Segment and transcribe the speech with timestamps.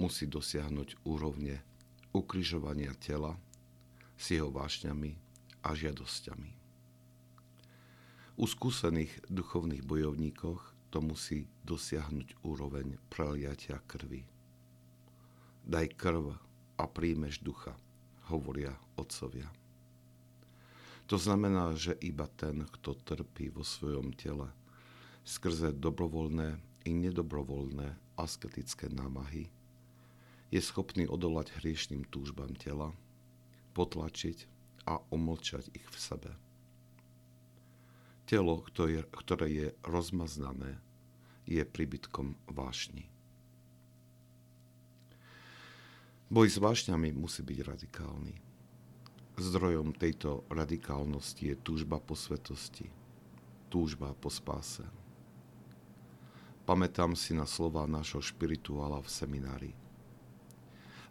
[0.00, 1.60] musí dosiahnuť úrovne
[2.16, 3.36] ukrižovania tela
[4.16, 5.12] s jeho vášňami
[5.60, 6.50] a žiadosťami.
[8.40, 14.24] U skúsených duchovných bojovníkoch to musí dosiahnuť úroveň preliatia krvi.
[15.68, 16.32] Daj krv
[16.80, 17.76] a príjmeš ducha,
[18.32, 19.52] hovoria otcovia.
[21.12, 24.48] To znamená, že iba ten, kto trpí vo svojom tele,
[25.20, 26.56] skrze dobrovoľné
[26.88, 29.52] i nedobrovoľné asketické námahy,
[30.50, 32.90] je schopný odolať hriešným túžbám tela,
[33.74, 34.46] potlačiť
[34.86, 36.32] a umlčať ich v sebe.
[38.26, 38.62] Telo,
[39.14, 40.78] ktoré je rozmaznané,
[41.46, 43.10] je príbytkom vášni.
[46.30, 48.34] Boj s vášňami musí byť radikálny.
[49.34, 52.86] Zdrojom tejto radikálnosti je túžba po svetosti,
[53.66, 54.86] túžba po spáse.
[56.70, 59.72] Pamätám si na slova nášho špirituála v seminári.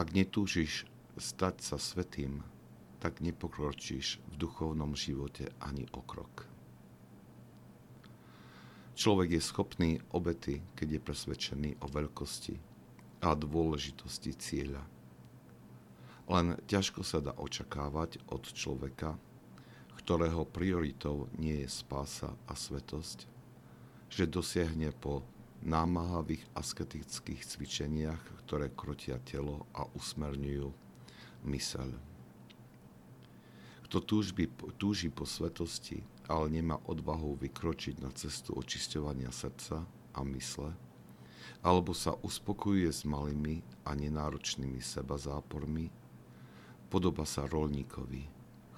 [0.00, 0.88] Ak netúžiš
[1.20, 2.40] stať sa svetým,
[3.04, 6.48] tak nepokročíš v duchovnom živote ani o krok.
[8.96, 12.56] Človek je schopný obety, keď je presvedčený o veľkosti
[13.20, 14.80] a dôležitosti cieľa.
[16.32, 19.20] Len ťažko sa dá očakávať od človeka,
[20.00, 23.28] ktorého prioritou nie je spása a svetosť,
[24.08, 25.20] že dosiahne po
[25.60, 30.68] námahavých asketických cvičeniach, ktoré krotia telo a usmerňujú
[31.44, 31.90] myseľ.
[33.90, 34.46] Kto túžby,
[34.78, 39.82] túži po svetosti, ale nemá odvahu vykročiť na cestu očisťovania srdca
[40.14, 40.70] a mysle,
[41.60, 45.90] alebo sa uspokojuje s malými a nenáročnými seba zápormi,
[46.88, 48.24] podoba sa rolníkovi,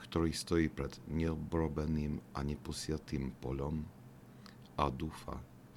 [0.09, 3.85] ktorý stojí pred neobrobeným a neposiatým poľom
[4.81, 5.37] a dúfa,